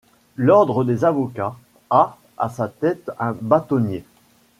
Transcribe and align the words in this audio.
L'ordre 0.35 0.83
des 0.83 1.05
avocats, 1.05 1.55
a 1.91 2.17
à 2.39 2.49
sa 2.49 2.67
tête 2.69 3.11
un 3.19 3.35
bâtonnier. 3.39 4.03